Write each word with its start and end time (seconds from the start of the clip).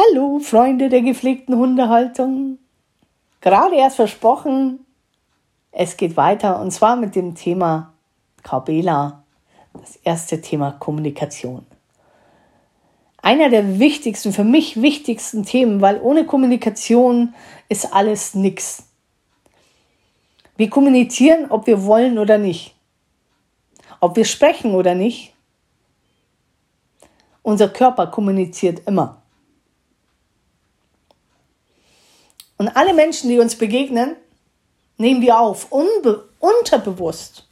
Hallo, 0.00 0.38
Freunde 0.38 0.88
der 0.88 1.02
gepflegten 1.02 1.56
Hundehaltung. 1.56 2.58
Gerade 3.42 3.76
erst 3.76 3.96
versprochen, 3.96 4.86
es 5.72 5.98
geht 5.98 6.16
weiter 6.16 6.58
und 6.60 6.70
zwar 6.70 6.96
mit 6.96 7.14
dem 7.14 7.34
Thema 7.34 7.92
Kabela, 8.42 9.24
das 9.74 9.96
erste 9.96 10.40
Thema 10.40 10.72
Kommunikation. 10.72 11.66
Einer 13.20 13.50
der 13.50 13.78
wichtigsten, 13.78 14.32
für 14.32 14.44
mich 14.44 14.80
wichtigsten 14.80 15.44
Themen, 15.44 15.82
weil 15.82 16.00
ohne 16.00 16.24
Kommunikation 16.24 17.34
ist 17.68 17.92
alles 17.92 18.34
nix. 18.34 18.84
Wir 20.56 20.70
kommunizieren, 20.70 21.50
ob 21.50 21.66
wir 21.66 21.84
wollen 21.84 22.18
oder 22.18 22.38
nicht. 22.38 22.74
Ob 24.00 24.16
wir 24.16 24.24
sprechen 24.24 24.74
oder 24.74 24.94
nicht. 24.94 25.34
Unser 27.42 27.68
Körper 27.68 28.06
kommuniziert 28.06 28.82
immer. 28.86 29.19
Und 32.60 32.76
alle 32.76 32.92
Menschen, 32.92 33.30
die 33.30 33.38
uns 33.38 33.56
begegnen, 33.56 34.16
nehmen 34.98 35.22
wir 35.22 35.38
auf, 35.40 35.68
unterbewusst. 35.70 37.48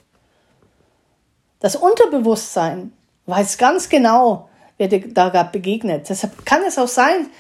Das 1.61 1.77
Unterbewusstsein 1.77 2.93
weiß 3.25 3.57
ganz 3.57 3.89
genau, 3.89 4.51
wer 4.77 4.89
dir 4.89 5.09
da 5.09 5.31
gerade 5.31 5.51
begegnet. 5.51 6.11
Deshalb 6.11 6.45
kann 6.45 6.63
es 6.63 6.77
auch 6.77 6.89
sein, 6.89 7.31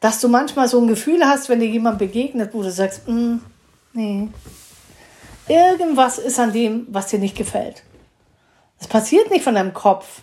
dass 0.00 0.20
du 0.20 0.26
manchmal 0.26 0.66
so 0.66 0.80
ein 0.80 0.88
Gefühl 0.88 1.24
hast, 1.24 1.48
wenn 1.48 1.60
dir 1.60 1.68
jemand 1.68 2.00
begegnet, 2.00 2.52
wo 2.54 2.60
du 2.60 2.72
sagst, 2.72 3.06
mm, 3.06 3.36
nee, 3.92 4.28
irgendwas 5.46 6.18
ist 6.18 6.40
an 6.40 6.52
dem, 6.52 6.88
was 6.90 7.06
dir 7.06 7.20
nicht 7.20 7.36
gefällt. 7.36 7.84
Das 8.80 8.88
passiert 8.88 9.30
nicht 9.30 9.44
von 9.44 9.54
deinem 9.54 9.74
Kopf. 9.74 10.22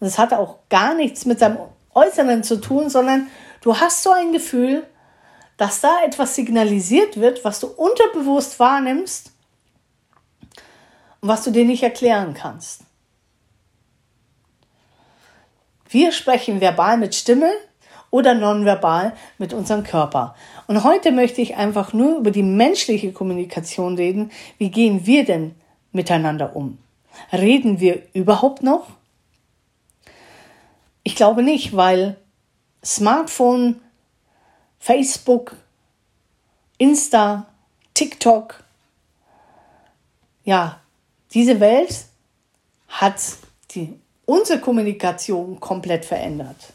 Und 0.00 0.08
es 0.08 0.18
hat 0.18 0.32
auch 0.32 0.56
gar 0.70 0.92
nichts 0.96 1.24
mit 1.24 1.40
deinem 1.40 1.58
Äußeren 1.94 2.42
zu 2.42 2.60
tun, 2.60 2.90
sondern 2.90 3.28
du 3.60 3.76
hast 3.76 4.02
so 4.02 4.10
ein 4.10 4.32
Gefühl, 4.32 4.84
dass 5.60 5.82
da 5.82 6.02
etwas 6.06 6.34
signalisiert 6.34 7.20
wird, 7.20 7.44
was 7.44 7.60
du 7.60 7.66
unterbewusst 7.66 8.58
wahrnimmst 8.58 9.30
und 11.20 11.28
was 11.28 11.44
du 11.44 11.50
dir 11.50 11.66
nicht 11.66 11.82
erklären 11.82 12.32
kannst. 12.32 12.80
Wir 15.90 16.12
sprechen 16.12 16.62
verbal 16.62 16.96
mit 16.96 17.14
Stimme 17.14 17.52
oder 18.08 18.32
nonverbal 18.32 19.14
mit 19.36 19.52
unserem 19.52 19.84
Körper. 19.84 20.34
Und 20.66 20.82
heute 20.82 21.12
möchte 21.12 21.42
ich 21.42 21.56
einfach 21.56 21.92
nur 21.92 22.16
über 22.16 22.30
die 22.30 22.42
menschliche 22.42 23.12
Kommunikation 23.12 23.96
reden. 23.96 24.32
Wie 24.56 24.70
gehen 24.70 25.04
wir 25.04 25.26
denn 25.26 25.54
miteinander 25.92 26.56
um? 26.56 26.78
Reden 27.34 27.80
wir 27.80 28.00
überhaupt 28.14 28.62
noch? 28.62 28.86
Ich 31.02 31.16
glaube 31.16 31.42
nicht, 31.42 31.76
weil 31.76 32.16
Smartphone 32.82 33.82
Facebook, 34.80 35.54
Insta, 36.78 37.46
TikTok. 37.94 38.64
Ja, 40.44 40.80
diese 41.32 41.60
Welt 41.60 42.06
hat 42.88 43.20
die, 43.72 44.00
unsere 44.24 44.58
Kommunikation 44.58 45.60
komplett 45.60 46.06
verändert. 46.06 46.72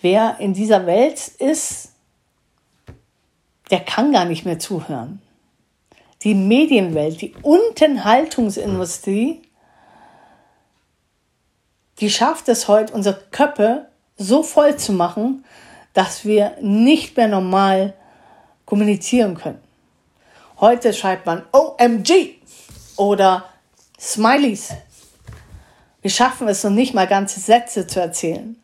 Wer 0.00 0.38
in 0.40 0.52
dieser 0.52 0.84
Welt 0.86 1.28
ist, 1.38 1.92
der 3.70 3.80
kann 3.80 4.12
gar 4.12 4.26
nicht 4.26 4.44
mehr 4.44 4.58
zuhören. 4.58 5.22
Die 6.22 6.34
Medienwelt, 6.34 7.20
die 7.22 7.34
Unterhaltungsindustrie, 7.42 9.40
die 12.00 12.10
schafft 12.10 12.48
es 12.48 12.66
heute, 12.68 12.92
unsere 12.92 13.18
Köpfe 13.30 13.88
so 14.16 14.42
voll 14.42 14.76
zu 14.76 14.92
machen, 14.92 15.44
dass 15.92 16.24
wir 16.24 16.56
nicht 16.60 17.16
mehr 17.16 17.28
normal 17.28 17.94
kommunizieren 18.64 19.34
können. 19.36 19.60
Heute 20.60 20.92
schreibt 20.92 21.26
man 21.26 21.42
OMG 21.52 22.36
oder 22.96 23.44
Smileys. 23.98 24.74
Wir 26.02 26.10
schaffen 26.10 26.48
es 26.48 26.62
noch 26.62 26.70
nicht 26.70 26.94
mal 26.94 27.06
ganze 27.06 27.40
Sätze 27.40 27.86
zu 27.86 28.00
erzählen. 28.00 28.56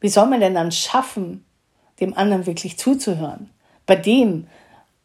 Wie 0.00 0.08
soll 0.08 0.26
man 0.26 0.40
denn 0.40 0.54
dann 0.54 0.72
schaffen, 0.72 1.44
dem 2.00 2.16
anderen 2.16 2.46
wirklich 2.46 2.78
zuzuhören? 2.78 3.50
Bei 3.86 3.96
dem, 3.96 4.48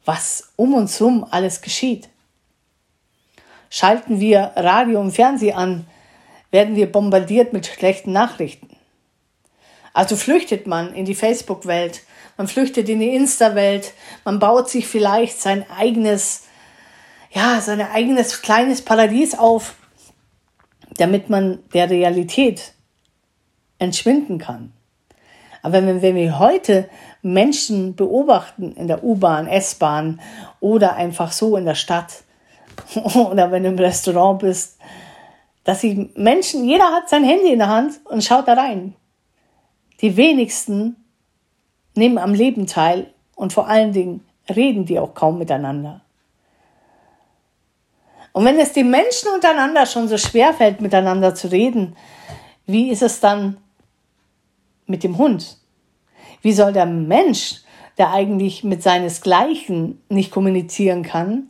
was 0.06 0.52
um 0.56 0.74
uns 0.74 1.00
herum 1.00 1.26
alles 1.30 1.62
geschieht. 1.62 2.10
Schalten 3.70 4.20
wir 4.20 4.54
Radio 4.56 5.00
und 5.02 5.12
Fernsehen 5.12 5.56
an, 5.56 5.88
werden 6.52 6.76
wir 6.76 6.92
bombardiert 6.92 7.54
mit 7.54 7.66
schlechten 7.66 8.14
Nachrichten. 8.14 8.77
Also 9.97 10.16
flüchtet 10.16 10.68
man 10.68 10.94
in 10.94 11.06
die 11.06 11.16
Facebook-Welt, 11.16 12.03
man 12.38 12.47
flüchtet 12.47 12.88
in 12.88 13.00
die 13.00 13.16
Insta-Welt, 13.16 13.94
man 14.25 14.38
baut 14.38 14.69
sich 14.69 14.85
vielleicht 14.85 15.41
sein 15.41 15.66
eigenes, 15.75 16.44
ja, 17.31 17.59
sein 17.62 17.81
eigenes 17.81 18.44
kleines 18.44 18.84
Paradies 18.84 19.34
auf, 19.34 19.74
damit 20.97 21.31
man 21.31 21.63
der 21.74 21.90
Realität 21.90 22.74
entschwinden 23.80 24.38
kann. 24.38 24.72
Aber 25.63 25.84
wenn, 25.84 26.03
wenn 26.03 26.13
wir 26.13 26.38
heute 26.38 26.88
Menschen 27.24 27.96
beobachten 27.96 28.74
in 28.74 28.88
der 28.88 29.03
U-Bahn, 29.03 29.47
S-Bahn 29.47 30.22
oder 30.59 30.94
einfach 30.96 31.31
so 31.31 31.57
in 31.57 31.66
der 31.66 31.74
Stadt 31.74 32.22
oder 33.03 33.52
wenn 33.52 33.63
du 33.63 33.69
im 33.69 33.80
Restaurant 33.80 34.41
bist, 34.41 34.78
dass 35.63 35.81
die 35.81 36.12
Menschen, 36.13 36.66
jeder 36.66 36.91
hat 36.91 37.09
sein 37.09 37.24
Handy 37.24 37.52
in 37.52 37.57
der 37.57 37.69
Hand 37.69 38.00
und 38.06 38.24
schaut 38.24 38.47
da 38.47 38.53
rein. 38.53 38.94
Die 40.02 40.16
wenigsten 40.16 40.96
nehmen 41.96 42.18
am 42.18 42.34
Leben 42.34 42.68
teil 42.68 43.13
und 43.35 43.53
vor 43.53 43.68
allen 43.68 43.94
Dingen 43.94 44.25
reden 44.50 44.85
die 44.85 45.00
auch 45.00 45.13
kaum 45.13 45.38
miteinander. 45.38 46.02
Und 48.34 48.46
wenn 48.46 48.59
es 48.59 48.74
den 48.74 48.91
Menschen 48.91 49.30
untereinander 49.34 49.88
schon 49.88 50.07
so 50.07 50.18
schwer 50.18 50.53
fällt, 50.53 50.80
miteinander 50.80 51.34
zu 51.34 51.52
reden, 51.52 51.96
wie 52.68 52.91
ist 52.91 53.02
es 53.02 53.19
dann 53.19 53.57
mit 54.86 55.03
dem 55.03 55.18
Hund? 55.18 55.57
Wie 56.44 56.53
soll 56.53 56.72
der 56.72 56.86
Mensch, 56.86 57.62
der 57.97 58.13
eigentlich 58.13 58.63
mit 58.63 58.84
seinesgleichen 58.84 60.00
nicht 60.09 60.30
kommunizieren 60.30 61.02
kann 61.02 61.47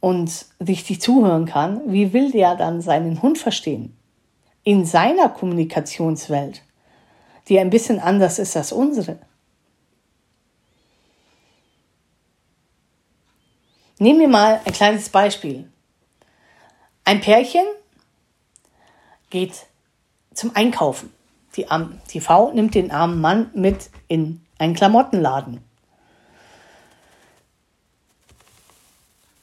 und 0.00 0.46
richtig 0.66 1.00
zuhören 1.00 1.46
kann, 1.46 1.80
wie 1.86 2.12
will 2.12 2.32
der 2.32 2.56
dann 2.56 2.80
seinen 2.80 3.22
Hund 3.22 3.38
verstehen? 3.38 3.96
In 4.64 4.84
seiner 4.84 5.28
Kommunikationswelt 5.28 6.62
die 7.48 7.58
ein 7.58 7.70
bisschen 7.70 8.00
anders 8.00 8.38
ist 8.38 8.56
als 8.56 8.72
unsere. 8.72 9.18
Nehmen 13.98 14.20
wir 14.20 14.28
mal 14.28 14.60
ein 14.64 14.72
kleines 14.72 15.08
Beispiel. 15.08 15.70
Ein 17.04 17.20
Pärchen 17.20 17.64
geht 19.30 19.66
zum 20.34 20.54
Einkaufen. 20.54 21.12
Die, 21.56 21.66
die 22.12 22.20
Frau 22.20 22.52
nimmt 22.52 22.74
den 22.74 22.90
armen 22.90 23.20
Mann 23.20 23.50
mit 23.54 23.88
in 24.08 24.44
einen 24.58 24.74
Klamottenladen. 24.74 25.62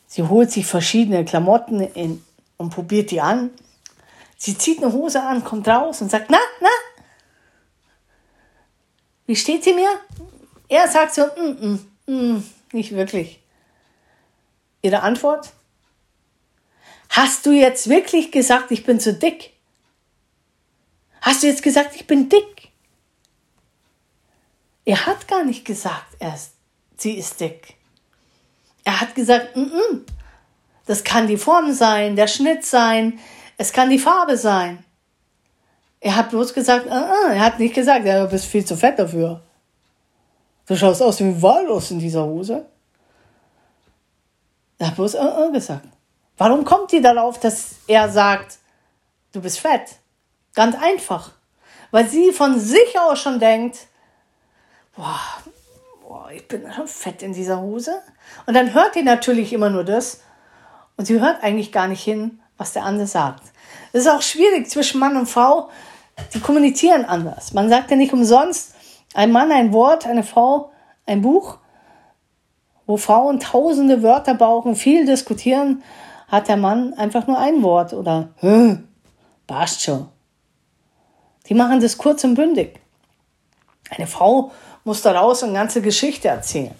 Sie 0.08 0.22
holt 0.22 0.52
sich 0.52 0.68
verschiedene 0.68 1.26
Klamotten 1.26 1.80
in, 1.80 2.24
und 2.58 2.70
probiert 2.70 3.10
die 3.10 3.22
an. 3.22 3.50
Sie 4.38 4.56
zieht 4.56 4.84
eine 4.84 4.94
Hose 4.94 5.24
an, 5.24 5.44
kommt 5.44 5.68
raus 5.68 6.02
und 6.04 6.12
sagt, 6.12 6.30
na, 6.30 6.38
na, 6.62 6.70
wie 9.26 9.36
steht 9.36 9.64
sie 9.64 9.74
mir? 9.74 9.90
Er 10.68 10.88
sagt 10.88 11.14
so, 11.14 11.26
mm, 11.26 11.80
mm, 12.08 12.14
mm, 12.14 12.44
nicht 12.74 12.92
wirklich. 12.92 13.40
Ihre 14.82 15.02
Antwort? 15.02 15.54
Hast 17.10 17.46
du 17.46 17.52
jetzt 17.52 17.90
wirklich 17.90 18.32
gesagt, 18.32 18.72
ich 18.72 18.86
bin 18.86 19.00
zu 19.00 19.14
dick? 19.14 19.54
Hast 21.22 21.44
du 21.44 21.48
jetzt 21.48 21.64
gesagt, 21.64 21.96
ich 21.96 22.08
bin 22.08 22.28
dick? 22.28 22.72
Er 24.86 25.06
hat 25.06 25.28
gar 25.28 25.44
nicht 25.44 25.64
gesagt, 25.64 26.16
er 26.20 26.34
ist, 26.34 26.52
sie 26.98 27.18
ist 27.18 27.40
dick. 27.40 27.76
Er 28.84 29.00
hat 29.00 29.16
gesagt, 29.16 29.56
mm, 29.56 29.62
mm, 29.62 30.06
das 30.86 31.04
kann 31.04 31.28
die 31.28 31.38
Form 31.38 31.72
sein, 31.74 32.16
der 32.16 32.28
Schnitt 32.28 32.66
sein, 32.66 33.20
es 33.58 33.72
kann 33.72 33.90
die 33.90 34.00
Farbe 34.00 34.36
sein. 34.36 34.84
Er 36.06 36.18
hat 36.18 36.32
bloß 36.32 36.54
gesagt, 36.54 36.86
uh, 36.88 37.30
er 37.30 37.40
hat 37.40 37.60
nicht 37.60 37.74
gesagt, 37.74 38.06
ja, 38.06 38.22
du 38.22 38.30
bist 38.30 38.46
viel 38.46 38.66
zu 38.66 38.76
fett 38.76 39.00
dafür. 39.00 39.42
Du 40.68 40.76
schaust 40.76 41.02
aus 41.02 41.22
wie 41.22 41.42
Walross 41.42 41.92
in 41.92 42.00
dieser 42.00 42.26
Hose. 42.26 42.66
Er 44.80 44.88
hat 44.88 44.96
bloß 44.96 45.16
uh, 45.16 45.50
gesagt. 45.54 45.88
Warum 46.38 46.66
kommt 46.66 46.92
die 46.92 47.00
darauf, 47.00 47.40
dass 47.40 47.76
er 47.88 48.10
sagt, 48.10 48.58
du 49.32 49.42
bist 49.42 49.62
fett? 49.62 49.96
Ganz 50.54 50.76
einfach. 50.76 51.32
Weil 51.92 52.10
sie 52.10 52.34
von 52.34 52.60
sich 52.60 53.00
aus 53.00 53.20
schon 53.20 53.40
denkt, 53.40 53.88
boah, 54.98 55.22
boah, 56.02 56.30
ich 56.32 56.46
bin 56.50 56.70
schon 56.74 56.88
fett 56.90 57.22
in 57.22 57.32
dieser 57.32 57.62
Hose. 57.62 58.02
Und 58.46 58.56
dann 58.56 58.74
hört 58.74 58.96
die 58.96 59.04
natürlich 59.04 59.54
immer 59.54 59.70
nur 59.70 59.86
das. 59.86 60.20
Und 60.98 61.06
sie 61.06 61.22
hört 61.22 61.42
eigentlich 61.44 61.72
gar 61.72 61.88
nicht 61.88 62.04
hin, 62.04 62.42
was 62.58 62.74
der 62.74 62.84
andere 62.84 63.08
sagt. 63.08 63.44
Es 63.94 64.02
ist 64.02 64.12
auch 64.12 64.22
schwierig 64.22 64.70
zwischen 64.70 65.00
Mann 65.00 65.16
und 65.16 65.28
Frau, 65.28 65.70
die 66.34 66.40
kommunizieren 66.40 67.06
anders. 67.06 67.54
Man 67.54 67.70
sagt 67.70 67.92
ja 67.92 67.98
nicht 67.98 68.14
umsonst, 68.14 68.76
ein 69.14 69.32
Mann 69.32 69.52
ein 69.52 69.74
Wort, 69.74 70.06
eine 70.06 70.24
Frau 70.24 70.72
ein 71.06 71.22
Buch. 71.22 71.58
Wo 72.86 72.98
Frauen 72.98 73.40
tausende 73.40 74.04
Wörter 74.04 74.36
brauchen, 74.36 74.76
viel 74.76 75.06
diskutieren, 75.06 75.84
hat 76.28 76.50
der 76.50 76.58
Mann 76.58 76.94
einfach 76.96 77.28
nur 77.28 77.40
ein 77.40 77.64
Wort 77.64 77.94
oder 77.94 78.30
hm, 78.38 78.88
passt 79.48 79.82
schon. 79.82 80.10
Die 81.48 81.54
machen 81.54 81.80
das 81.80 81.98
kurz 81.98 82.24
und 82.24 82.36
bündig. 82.36 82.80
Eine 83.90 84.08
Frau 84.08 84.52
muss 84.84 85.02
daraus 85.02 85.44
eine 85.44 85.54
ganze 85.54 85.82
Geschichte 85.82 86.28
erzählen. 86.28 86.76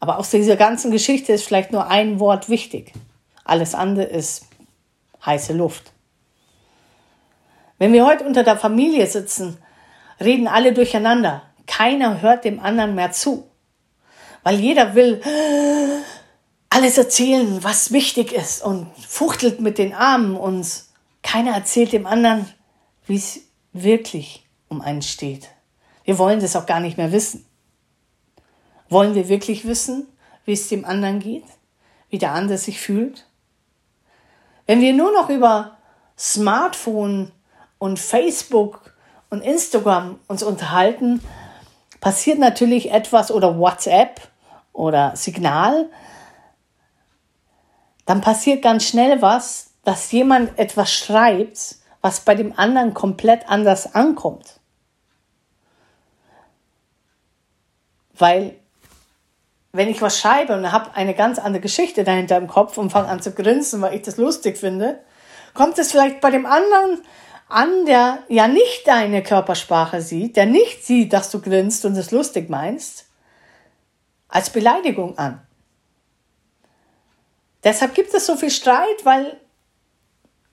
Aber 0.00 0.18
aus 0.18 0.30
dieser 0.30 0.56
ganzen 0.56 0.90
Geschichte 0.90 1.32
ist 1.32 1.44
vielleicht 1.44 1.72
nur 1.72 1.88
ein 1.88 2.20
Wort 2.20 2.48
wichtig. 2.48 2.92
Alles 3.44 3.74
andere 3.74 4.04
ist 4.04 4.46
heiße 5.24 5.52
Luft. 5.52 5.92
Wenn 7.78 7.92
wir 7.92 8.04
heute 8.04 8.24
unter 8.24 8.42
der 8.42 8.56
Familie 8.56 9.06
sitzen, 9.06 9.58
reden 10.20 10.48
alle 10.48 10.72
durcheinander. 10.72 11.42
Keiner 11.66 12.20
hört 12.20 12.44
dem 12.44 12.60
anderen 12.60 12.94
mehr 12.94 13.12
zu. 13.12 13.48
Weil 14.42 14.58
jeder 14.58 14.94
will 14.94 15.22
alles 16.70 16.98
erzählen, 16.98 17.62
was 17.62 17.92
wichtig 17.92 18.32
ist 18.32 18.62
und 18.62 18.88
fuchtelt 18.98 19.60
mit 19.60 19.78
den 19.78 19.94
Armen 19.94 20.36
und 20.36 20.84
keiner 21.22 21.52
erzählt 21.52 21.92
dem 21.92 22.06
anderen, 22.06 22.46
wie 23.06 23.16
es 23.16 23.40
wirklich 23.72 24.46
um 24.68 24.80
einen 24.80 25.02
steht. 25.02 25.48
Wir 26.04 26.18
wollen 26.18 26.40
das 26.40 26.56
auch 26.56 26.66
gar 26.66 26.80
nicht 26.80 26.96
mehr 26.96 27.12
wissen. 27.12 27.44
Wollen 28.88 29.14
wir 29.14 29.28
wirklich 29.28 29.66
wissen, 29.66 30.06
wie 30.44 30.52
es 30.52 30.68
dem 30.68 30.84
anderen 30.84 31.20
geht, 31.20 31.44
wie 32.10 32.18
der 32.18 32.32
andere 32.32 32.58
sich 32.58 32.80
fühlt? 32.80 33.26
Wenn 34.66 34.80
wir 34.80 34.94
nur 34.94 35.12
noch 35.12 35.28
über 35.28 35.78
Smartphone 36.16 37.32
und 37.78 37.98
Facebook 37.98 38.94
und 39.30 39.42
Instagram 39.42 40.18
uns 40.26 40.42
unterhalten, 40.42 41.22
passiert 42.00 42.38
natürlich 42.38 42.90
etwas 42.90 43.30
oder 43.30 43.58
WhatsApp 43.58 44.20
oder 44.72 45.16
Signal, 45.16 45.88
dann 48.06 48.20
passiert 48.20 48.62
ganz 48.62 48.84
schnell 48.84 49.20
was, 49.20 49.70
dass 49.84 50.10
jemand 50.12 50.58
etwas 50.58 50.92
schreibt, 50.92 51.76
was 52.00 52.20
bei 52.20 52.34
dem 52.34 52.58
anderen 52.58 52.94
komplett 52.94 53.48
anders 53.48 53.94
ankommt. 53.94 54.60
Weil 58.16 58.56
wenn 59.72 59.88
ich 59.88 60.00
was 60.00 60.18
schreibe 60.18 60.56
und 60.56 60.72
habe 60.72 60.94
eine 60.94 61.14
ganz 61.14 61.38
andere 61.38 61.60
Geschichte 61.60 62.02
dahinter 62.02 62.36
im 62.36 62.48
Kopf 62.48 62.78
und 62.78 62.90
fange 62.90 63.08
an 63.08 63.20
zu 63.20 63.32
grinsen, 63.32 63.80
weil 63.80 63.94
ich 63.94 64.02
das 64.02 64.16
lustig 64.16 64.56
finde, 64.56 65.00
kommt 65.54 65.78
es 65.78 65.90
vielleicht 65.90 66.20
bei 66.20 66.30
dem 66.30 66.46
anderen 66.46 67.02
an, 67.48 67.86
der 67.86 68.22
ja 68.28 68.46
nicht 68.46 68.86
deine 68.86 69.22
Körpersprache 69.22 70.02
sieht, 70.02 70.36
der 70.36 70.46
nicht 70.46 70.84
sieht, 70.84 71.12
dass 71.12 71.30
du 71.30 71.40
grinst 71.40 71.84
und 71.84 71.96
es 71.96 72.10
lustig 72.10 72.50
meinst, 72.50 73.06
als 74.28 74.50
Beleidigung 74.50 75.16
an. 75.16 75.40
Deshalb 77.64 77.94
gibt 77.94 78.12
es 78.14 78.26
so 78.26 78.36
viel 78.36 78.50
Streit, 78.50 79.04
weil, 79.04 79.40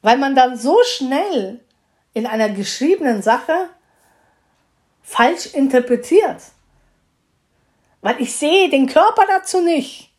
weil 0.01 0.17
man 0.17 0.35
dann 0.35 0.57
so 0.57 0.77
schnell 0.83 1.59
in 2.13 2.25
einer 2.25 2.49
geschriebenen 2.49 3.21
Sache 3.21 3.69
falsch 5.01 5.47
interpretiert. 5.47 6.41
Weil 8.01 8.21
ich 8.21 8.35
sehe 8.35 8.69
den 8.69 8.87
Körper 8.87 9.25
dazu 9.27 9.61
nicht. 9.61 10.11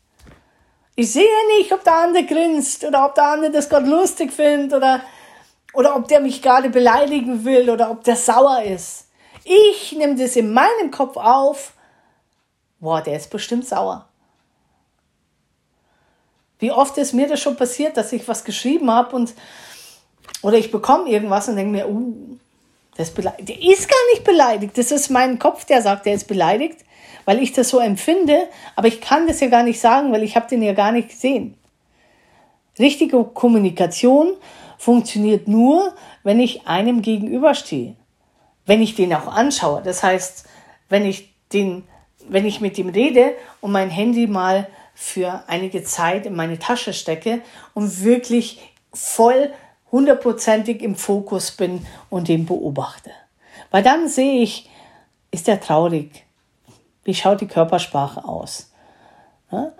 Ich 0.94 1.12
sehe 1.12 1.46
nicht, 1.58 1.72
ob 1.72 1.84
der 1.84 1.94
andere 1.94 2.25
grinst 2.25 2.84
oder 2.84 3.06
ob 3.06 3.14
der 3.14 3.25
andere 3.25 3.50
das 3.50 3.69
gerade 3.69 3.88
lustig 3.88 4.32
findet 4.32 4.72
oder, 4.72 5.02
oder 5.76 5.96
ob 5.96 6.08
der 6.08 6.20
mich 6.20 6.43
gerade 6.43 6.70
beleidigen 6.70 7.44
will 7.44 7.70
oder 7.70 7.90
ob 7.90 8.05
der 8.05 8.17
sauer 8.17 8.62
ist. 8.62 9.08
Ich 9.44 9.93
nehme 9.93 10.17
das 10.17 10.37
in 10.37 10.52
meinem 10.52 10.90
Kopf 10.90 11.17
auf. 11.17 11.75
Boah, 12.81 13.00
der 13.00 13.17
ist 13.17 13.31
bestimmt 13.31 13.67
sauer. 13.67 14.08
Wie 16.58 16.73
oft 16.73 16.96
ist 16.99 17.12
mir 17.12 17.28
das 17.28 17.40
schon 17.40 17.56
passiert, 17.56 17.96
dass 17.96 18.12
ich 18.12 18.26
was 18.26 18.44
geschrieben 18.44 18.90
habe 18.90 19.14
und 19.14 19.34
oder 20.43 20.58
ich 20.58 20.70
bekomme 20.70 21.08
irgendwas 21.08 21.49
und 21.49 21.56
denke 21.56 21.73
mir, 21.73 21.88
uh, 21.88 22.38
der 22.96 23.05
ist, 23.05 23.14
beleidigt. 23.14 23.49
der 23.49 23.62
ist 23.62 23.88
gar 23.88 24.12
nicht 24.12 24.25
beleidigt. 24.25 24.76
Das 24.76 24.90
ist 24.90 25.11
mein 25.11 25.38
Kopf, 25.38 25.64
der 25.64 25.82
sagt, 25.82 26.06
der 26.06 26.14
ist 26.14 26.26
beleidigt 26.26 26.87
weil 27.26 27.43
ich 27.43 27.52
das 27.52 27.69
so 27.69 27.79
empfinde, 27.79 28.49
aber 28.76 28.88
ich 28.88 29.02
kann 29.02 29.26
das 29.26 29.40
ja 29.40 29.49
gar 29.49 29.64
nicht 29.64 29.81
sagen, 29.81 30.12
weil 30.12 30.22
ich 30.22 30.37
habe 30.37 30.49
den 30.49 30.62
ja 30.62 30.72
gar 30.72 30.93
nicht 30.93 31.11
gesehen. 31.11 31.58
Richtige 32.79 33.22
Kommunikation 33.25 34.34
funktioniert 34.78 35.49
nur, 35.49 35.94
wenn 36.23 36.40
ich 36.40 36.67
einem 36.67 37.02
gegenüberstehe, 37.02 37.96
wenn 38.67 38.82
ich 38.82 38.94
den 38.94 39.14
auch 39.14 39.28
anschaue. 39.28 39.82
Das 39.82 40.02
heißt, 40.02 40.46
wenn 40.88 41.05
ich 41.05 41.32
den, 41.52 41.84
wenn 42.28 42.46
ich 42.46 42.61
mit 42.61 42.78
ihm 42.78 42.88
rede 42.88 43.32
und 43.61 43.73
mein 43.73 43.90
Handy 43.90 44.26
mal 44.26 44.69
für 44.94 45.44
einige 45.46 45.84
Zeit 45.84 46.26
in 46.26 46.34
meine 46.34 46.58
Tasche 46.58 46.93
stecke 46.93 47.43
und 47.75 48.02
wirklich 48.02 48.61
voll 48.93 49.52
hundertprozentig 49.93 50.82
im 50.82 50.96
Fokus 50.96 51.52
bin 51.52 51.87
und 52.11 52.29
den 52.29 52.46
beobachte. 52.46 53.11
Weil 53.70 53.82
dann 53.82 54.08
sehe 54.08 54.43
ich, 54.43 54.69
ist 55.31 55.49
er 55.49 55.61
traurig? 55.61 56.26
wie 57.06 57.14
schaut 57.14 57.40
die 57.40 57.46
Körpersprache 57.46 58.25
aus. 58.25 58.72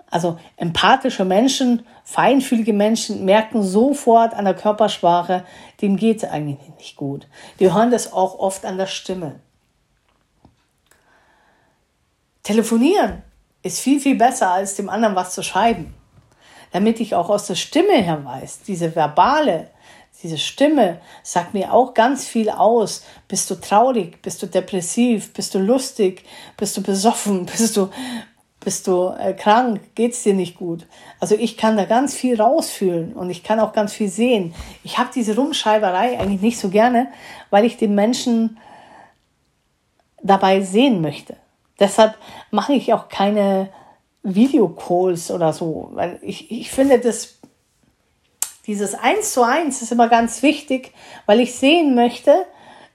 Also 0.09 0.39
empathische 0.55 1.25
Menschen, 1.25 1.85
feinfühlige 2.07 2.71
Menschen 2.71 3.25
merken 3.25 3.61
sofort 3.61 4.33
an 4.33 4.45
der 4.45 4.53
Körpersprache, 4.53 5.43
dem 5.81 5.97
geht 5.97 6.23
es 6.23 6.29
eigentlich 6.29 6.69
nicht 6.77 6.95
gut. 6.95 7.27
Die 7.59 7.73
hören 7.73 7.91
das 7.91 8.13
auch 8.13 8.39
oft 8.39 8.65
an 8.65 8.77
der 8.77 8.85
Stimme. 8.85 9.41
Telefonieren 12.43 13.23
ist 13.61 13.81
viel, 13.81 13.99
viel 13.99 14.15
besser, 14.15 14.51
als 14.51 14.75
dem 14.75 14.89
anderen 14.89 15.17
was 15.17 15.33
zu 15.33 15.43
schreiben. 15.43 15.93
Damit 16.71 17.01
ich 17.01 17.13
auch 17.13 17.29
aus 17.29 17.47
der 17.47 17.55
Stimme 17.55 18.01
her 18.01 18.23
weiß, 18.23 18.61
diese 18.61 18.95
verbale, 18.95 19.67
diese 20.23 20.37
Stimme 20.37 21.01
sagt 21.23 21.53
mir 21.53 21.73
auch 21.73 21.93
ganz 21.93 22.25
viel 22.25 22.49
aus. 22.49 23.03
Bist 23.27 23.49
du 23.49 23.55
traurig? 23.55 24.21
Bist 24.21 24.41
du 24.41 24.47
depressiv? 24.47 25.33
Bist 25.33 25.53
du 25.53 25.59
lustig? 25.59 26.23
Bist 26.55 26.77
du 26.77 26.81
besoffen? 26.81 27.45
Bist 27.57 27.75
du, 27.75 27.89
bist 28.67 28.85
du 28.85 29.15
äh, 29.17 29.33
krank? 29.33 29.79
Geht's 29.95 30.23
dir 30.23 30.33
nicht 30.33 30.57
gut? 30.57 30.87
Also 31.21 31.35
ich 31.35 31.55
kann 31.55 31.77
da 31.77 31.85
ganz 31.85 32.13
viel 32.13 32.35
rausfühlen 32.35 33.13
und 33.13 33.29
ich 33.29 33.41
kann 33.41 33.61
auch 33.61 33.71
ganz 33.71 33.93
viel 33.93 34.09
sehen. 34.09 34.53
Ich 34.83 34.97
habe 34.97 35.09
diese 35.15 35.37
Rumschreiberei 35.37 36.19
eigentlich 36.19 36.41
nicht 36.41 36.59
so 36.59 36.67
gerne, 36.67 37.07
weil 37.49 37.63
ich 37.63 37.77
den 37.77 37.95
Menschen 37.95 38.57
dabei 40.21 40.59
sehen 40.59 40.99
möchte. 40.99 41.37
Deshalb 41.79 42.15
mache 42.51 42.73
ich 42.73 42.93
auch 42.93 43.07
keine 43.07 43.69
Videocalls 44.23 45.31
oder 45.31 45.53
so, 45.53 45.91
weil 45.93 46.19
ich, 46.21 46.51
ich 46.51 46.69
finde, 46.69 46.99
das 46.99 47.39
dieses 48.65 48.95
Eins 48.95 49.31
zu 49.31 49.43
eins 49.43 49.81
ist 49.81 49.93
immer 49.93 50.09
ganz 50.09 50.43
wichtig, 50.43 50.91
weil 51.25 51.39
ich 51.39 51.55
sehen 51.55 51.95
möchte, 51.95 52.45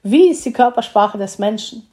wie 0.03 0.29
ist 0.29 0.45
die 0.45 0.53
Körpersprache 0.53 1.17
des 1.17 1.39
Menschen. 1.39 1.89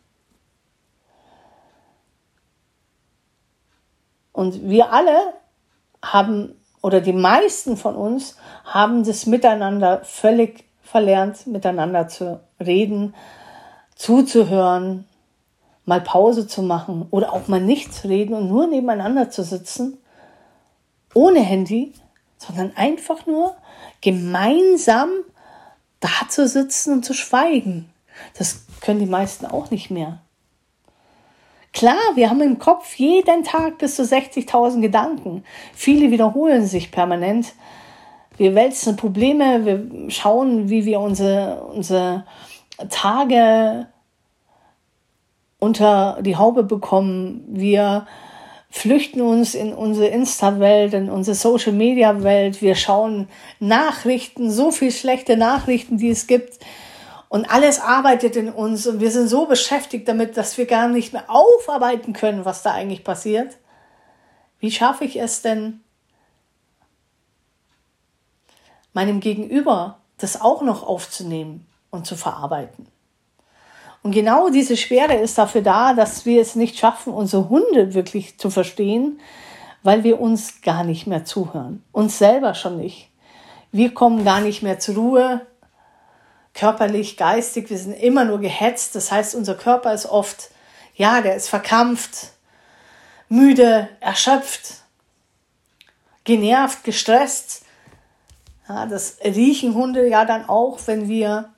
Und 4.40 4.70
wir 4.70 4.94
alle 4.94 5.34
haben, 6.02 6.56
oder 6.82 7.02
die 7.02 7.12
meisten 7.12 7.76
von 7.76 7.98
uns 7.98 8.38
haben 8.64 9.04
das 9.04 9.26
Miteinander 9.26 10.00
völlig 10.06 10.64
verlernt, 10.82 11.46
miteinander 11.46 12.08
zu 12.08 12.40
reden, 12.58 13.16
zuzuhören, 13.96 15.04
mal 15.84 16.00
Pause 16.00 16.48
zu 16.48 16.62
machen 16.62 17.06
oder 17.12 17.34
auch 17.34 17.50
mal 17.50 17.60
nicht 17.60 17.94
zu 17.94 18.08
reden 18.08 18.34
und 18.34 18.48
nur 18.48 18.68
nebeneinander 18.68 19.30
zu 19.30 19.44
sitzen, 19.44 19.98
ohne 21.14 21.42
Handy, 21.42 21.92
sondern 22.38 22.72
einfach 22.78 23.26
nur 23.26 23.58
gemeinsam 24.00 25.10
da 26.00 26.30
zu 26.30 26.48
sitzen 26.48 26.94
und 26.94 27.04
zu 27.04 27.14
schweigen. 27.14 27.90
Das 28.38 28.62
können 28.80 29.02
die 29.02 29.06
meisten 29.06 29.46
auch 29.46 29.70
nicht 29.70 29.92
mehr. 29.92 30.20
Klar, 31.74 32.00
wir 32.16 32.30
haben 32.30 32.42
im 32.42 32.60
Kopf 32.60 32.96
jeden 32.96 33.44
Tag 33.44 33.78
bis 33.78 33.96
zu 33.96 34.04
60.000 34.04 34.82
Gedanken. 34.82 35.44
Viele 35.74 36.12
wiederholen 36.12 36.66
sich 36.66 36.92
permanent. 36.92 37.54
Wir 38.38 38.56
wälzen 38.56 38.96
Probleme, 38.96 39.66
wir 39.66 40.10
schauen, 40.10 40.70
wie 40.70 40.86
wir 40.86 41.00
unsere, 41.00 41.64
unsere 41.74 42.26
Tage 42.90 43.88
unter 45.60 46.20
die 46.22 46.38
Haube 46.38 46.64
bekommen. 46.64 47.44
Wir 47.50 48.08
flüchten 48.70 49.22
uns 49.22 49.56
in 49.56 49.74
unsere 49.74 50.08
Insta-Welt, 50.08 50.94
in 50.94 51.10
unsere 51.10 51.36
Social-Media-Welt. 51.36 52.62
Wir 52.62 52.76
schauen 52.76 53.28
Nachrichten, 53.60 54.50
so 54.50 54.72
viel 54.72 54.92
schlechte 54.92 55.38
Nachrichten, 55.38 55.98
die 55.98 56.10
es 56.10 56.28
gibt. 56.28 56.60
Und 57.30 57.50
alles 57.50 57.80
arbeitet 57.80 58.36
in 58.36 58.50
uns 58.50 58.86
und 58.88 59.00
wir 59.00 59.12
sind 59.12 59.28
so 59.28 59.46
beschäftigt 59.46 60.08
damit, 60.08 60.36
dass 60.36 60.58
wir 60.58 60.66
gar 60.66 60.88
nicht 60.88 61.14
mehr 61.14 61.26
aufarbeiten 61.30 62.14
können, 62.14 62.44
was 62.44 62.64
da 62.64 62.72
eigentlich 62.72 63.04
passiert. 63.04 63.58
Wie 64.60 64.72
schaffe 64.72 65.06
ich 65.06 65.22
es 65.22 65.42
denn, 65.42 65.82
meinem 68.94 69.20
Gegenüber 69.20 70.00
das 70.18 70.42
auch 70.42 70.62
noch 70.64 70.84
aufzunehmen? 70.84 71.70
und 71.92 72.06
zu 72.06 72.16
verarbeiten. 72.16 72.88
Und 74.02 74.12
genau 74.12 74.50
diese 74.50 74.78
Schwere 74.78 75.16
ist 75.16 75.38
dafür 75.38 75.62
da, 75.62 75.94
dass 75.94 76.26
wir 76.26 76.42
es 76.42 76.56
nicht 76.56 76.78
schaffen, 76.78 77.14
unsere 77.14 77.50
Hunde 77.50 77.94
wirklich 77.94 78.38
zu 78.38 78.50
verstehen, 78.50 79.20
weil 79.84 80.04
wir 80.04 80.22
uns 80.22 80.62
gar 80.62 80.84
nicht 80.84 81.06
mehr 81.06 81.26
zuhören. 81.26 81.84
Uns 81.92 82.18
selber 82.18 82.54
schon 82.54 82.78
nicht. 82.78 83.10
Wir 83.72 83.94
kommen 83.94 84.24
gar 84.24 84.40
nicht 84.40 84.64
mehr 84.64 84.80
zur 84.80 84.96
Ruhe, 84.96 85.42
körperlich, 86.60 87.16
geistig. 87.16 87.70
Wir 87.70 87.78
sind 87.78 87.94
immer 87.94 88.26
nur 88.26 88.40
gehetzt. 88.40 88.94
Das 88.94 89.12
heißt, 89.12 89.34
unser 89.34 89.56
Körper 89.56 89.94
ist 89.94 90.06
oft, 90.06 90.50
ja, 90.94 91.22
der 91.22 91.36
ist 91.36 91.48
verkrampft, 91.48 92.32
müde, 93.30 93.88
erschöpft, 94.02 94.82
genervt, 96.26 96.84
gestresst. 96.84 97.64
Ja, 98.68 98.86
das 98.86 99.18
riechen 99.24 99.74
Hunde 99.74 100.08
ja 100.10 100.26
dann 100.26 100.50
auch, 100.50 100.80
wenn 100.86 101.08
wir, 101.08 101.50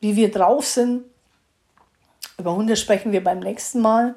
wie 0.00 0.16
wir 0.16 0.30
drauf 0.30 0.66
sind. 0.66 1.04
Über 2.36 2.54
Hunde 2.54 2.76
sprechen 2.76 3.12
wir 3.12 3.24
beim 3.24 3.38
nächsten 3.38 3.80
Mal. 3.80 4.14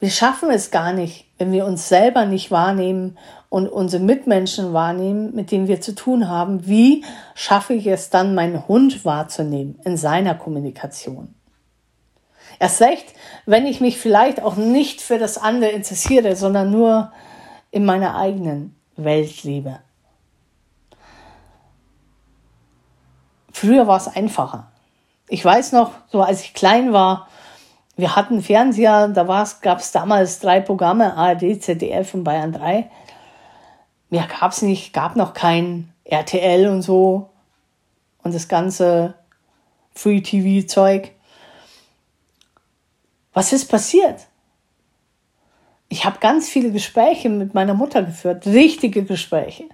Wir 0.00 0.10
schaffen 0.10 0.50
es 0.50 0.70
gar 0.70 0.94
nicht, 0.94 1.26
wenn 1.36 1.52
wir 1.52 1.66
uns 1.66 1.88
selber 1.88 2.24
nicht 2.24 2.50
wahrnehmen 2.50 3.18
und 3.50 3.68
unsere 3.68 4.02
Mitmenschen 4.02 4.72
wahrnehmen, 4.72 5.34
mit 5.34 5.50
denen 5.50 5.68
wir 5.68 5.82
zu 5.82 5.94
tun 5.94 6.26
haben. 6.26 6.66
Wie 6.66 7.04
schaffe 7.34 7.74
ich 7.74 7.86
es 7.86 8.08
dann, 8.08 8.34
meinen 8.34 8.66
Hund 8.66 9.04
wahrzunehmen 9.04 9.78
in 9.84 9.98
seiner 9.98 10.34
Kommunikation? 10.34 11.34
Erst 12.58 12.80
recht, 12.80 13.06
wenn 13.44 13.66
ich 13.66 13.82
mich 13.82 13.98
vielleicht 13.98 14.42
auch 14.42 14.56
nicht 14.56 15.02
für 15.02 15.18
das 15.18 15.36
andere 15.36 15.70
interessiere, 15.70 16.34
sondern 16.34 16.70
nur 16.70 17.12
in 17.70 17.84
meiner 17.84 18.16
eigenen 18.16 18.74
Welt 18.96 19.44
lebe. 19.44 19.80
Früher 23.52 23.86
war 23.86 23.98
es 23.98 24.08
einfacher. 24.08 24.70
Ich 25.28 25.44
weiß 25.44 25.72
noch, 25.72 25.92
so 26.10 26.22
als 26.22 26.42
ich 26.42 26.54
klein 26.54 26.94
war, 26.94 27.28
wir 28.00 28.16
hatten 28.16 28.42
Fernseher, 28.42 29.08
da 29.08 29.46
gab 29.62 29.78
es 29.78 29.92
damals 29.92 30.40
drei 30.40 30.60
Programme, 30.60 31.16
ARD, 31.16 31.62
ZDF 31.62 32.14
und 32.14 32.24
Bayern 32.24 32.52
3. 32.52 32.90
Mehr 34.10 34.26
gab 34.40 34.52
es 34.52 34.62
nicht, 34.62 34.92
gab 34.92 35.16
noch 35.16 35.34
kein 35.34 35.92
RTL 36.04 36.68
und 36.68 36.82
so 36.82 37.30
und 38.22 38.34
das 38.34 38.48
ganze 38.48 39.14
Free-TV-Zeug. 39.94 41.12
Was 43.32 43.52
ist 43.52 43.66
passiert? 43.66 44.26
Ich 45.88 46.04
habe 46.04 46.18
ganz 46.20 46.48
viele 46.48 46.70
Gespräche 46.70 47.28
mit 47.28 47.54
meiner 47.54 47.74
Mutter 47.74 48.02
geführt, 48.02 48.46
richtige 48.46 49.04
Gespräche, 49.04 49.64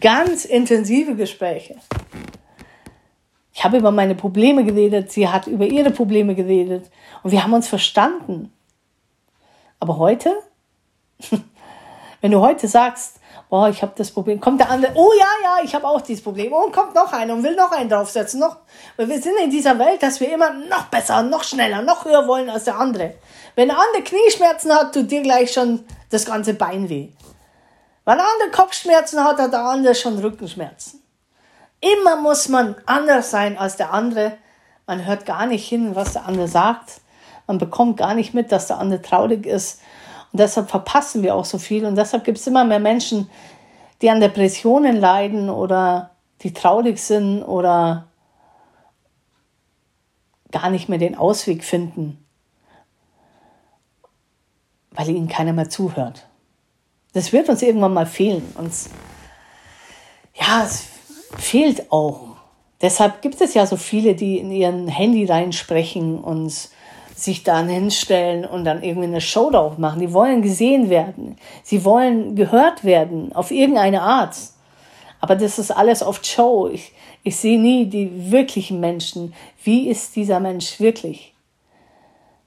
ganz 0.00 0.44
intensive 0.44 1.14
Gespräche. 1.14 1.76
Ich 3.52 3.64
habe 3.64 3.76
über 3.76 3.90
meine 3.90 4.14
Probleme 4.14 4.64
geredet, 4.64 5.12
sie 5.12 5.28
hat 5.28 5.46
über 5.46 5.66
ihre 5.66 5.90
Probleme 5.90 6.34
geredet 6.34 6.90
und 7.22 7.32
wir 7.32 7.42
haben 7.42 7.52
uns 7.52 7.68
verstanden. 7.68 8.52
Aber 9.78 9.98
heute, 9.98 10.34
wenn 12.20 12.30
du 12.30 12.40
heute 12.40 12.66
sagst, 12.66 13.20
boah, 13.50 13.68
ich 13.68 13.82
habe 13.82 13.92
das 13.96 14.10
Problem, 14.10 14.40
kommt 14.40 14.60
der 14.60 14.70
andere, 14.70 14.92
oh 14.94 15.12
ja, 15.18 15.26
ja, 15.42 15.62
ich 15.62 15.74
habe 15.74 15.86
auch 15.86 16.00
dieses 16.00 16.24
Problem, 16.24 16.54
oh, 16.54 16.64
und 16.64 16.72
kommt 16.72 16.94
noch 16.94 17.12
einer 17.12 17.34
und 17.34 17.42
will 17.42 17.54
noch 17.54 17.70
einen 17.70 17.90
draufsetzen, 17.90 18.40
noch, 18.40 18.56
weil 18.96 19.10
wir 19.10 19.20
sind 19.20 19.34
in 19.44 19.50
dieser 19.50 19.78
Welt, 19.78 20.02
dass 20.02 20.20
wir 20.20 20.32
immer 20.32 20.54
noch 20.54 20.84
besser, 20.84 21.22
noch 21.22 21.44
schneller, 21.44 21.82
noch 21.82 22.06
höher 22.06 22.26
wollen 22.26 22.48
als 22.48 22.64
der 22.64 22.78
andere. 22.78 23.14
Wenn 23.54 23.68
der 23.68 23.76
andere 23.76 24.02
Knieschmerzen 24.02 24.72
hat, 24.72 24.94
tut 24.94 25.10
dir 25.10 25.20
gleich 25.20 25.52
schon 25.52 25.84
das 26.08 26.24
ganze 26.24 26.54
Bein 26.54 26.88
weh. 26.88 27.10
Wenn 28.06 28.16
der 28.16 28.26
andere 28.26 28.50
Kopfschmerzen 28.50 29.22
hat, 29.22 29.36
hat 29.38 29.52
der 29.52 29.60
andere 29.60 29.94
schon 29.94 30.18
Rückenschmerzen. 30.18 31.01
Immer 31.82 32.16
muss 32.16 32.48
man 32.48 32.76
anders 32.86 33.32
sein 33.32 33.58
als 33.58 33.76
der 33.76 33.92
andere. 33.92 34.38
Man 34.86 35.04
hört 35.04 35.26
gar 35.26 35.46
nicht 35.46 35.68
hin, 35.68 35.96
was 35.96 36.12
der 36.12 36.26
andere 36.26 36.46
sagt. 36.46 37.00
Man 37.48 37.58
bekommt 37.58 37.96
gar 37.96 38.14
nicht 38.14 38.34
mit, 38.34 38.52
dass 38.52 38.68
der 38.68 38.78
andere 38.78 39.02
traurig 39.02 39.46
ist. 39.46 39.80
Und 40.32 40.38
deshalb 40.38 40.70
verpassen 40.70 41.22
wir 41.22 41.34
auch 41.34 41.44
so 41.44 41.58
viel. 41.58 41.84
Und 41.84 41.96
deshalb 41.96 42.22
gibt 42.22 42.38
es 42.38 42.46
immer 42.46 42.64
mehr 42.64 42.78
Menschen, 42.78 43.28
die 44.00 44.10
an 44.10 44.20
Depressionen 44.20 44.96
leiden 44.96 45.50
oder 45.50 46.10
die 46.42 46.52
traurig 46.52 46.98
sind 46.98 47.42
oder 47.42 48.06
gar 50.52 50.70
nicht 50.70 50.88
mehr 50.88 50.98
den 50.98 51.16
Ausweg 51.16 51.64
finden, 51.64 52.24
weil 54.92 55.08
ihnen 55.08 55.28
keiner 55.28 55.52
mehr 55.52 55.68
zuhört. 55.68 56.28
Das 57.12 57.32
wird 57.32 57.48
uns 57.48 57.60
irgendwann 57.62 57.94
mal 57.94 58.06
fehlen. 58.06 58.52
Uns, 58.56 58.88
ja, 60.34 60.62
es 60.64 60.91
fehlt 61.42 61.90
auch. 61.92 62.20
Deshalb 62.80 63.22
gibt 63.22 63.40
es 63.40 63.54
ja 63.54 63.66
so 63.66 63.76
viele, 63.76 64.14
die 64.14 64.38
in 64.38 64.50
ihren 64.50 64.88
Handy 64.88 65.24
reinsprechen 65.24 66.18
und 66.18 66.52
sich 67.14 67.42
dann 67.44 67.68
hinstellen 67.68 68.44
und 68.44 68.64
dann 68.64 68.82
irgendwie 68.82 69.06
eine 69.06 69.20
Show 69.20 69.50
drauf 69.50 69.78
machen. 69.78 70.00
Die 70.00 70.12
wollen 70.12 70.42
gesehen 70.42 70.90
werden. 70.90 71.36
Sie 71.62 71.84
wollen 71.84 72.34
gehört 72.34 72.84
werden 72.84 73.32
auf 73.34 73.50
irgendeine 73.50 74.02
Art. 74.02 74.36
Aber 75.20 75.36
das 75.36 75.58
ist 75.58 75.70
alles 75.70 76.02
oft 76.02 76.26
Show. 76.26 76.68
Ich, 76.72 76.92
ich 77.22 77.36
sehe 77.36 77.60
nie 77.60 77.86
die 77.86 78.32
wirklichen 78.32 78.80
Menschen. 78.80 79.34
Wie 79.62 79.88
ist 79.88 80.16
dieser 80.16 80.40
Mensch 80.40 80.80
wirklich? 80.80 81.32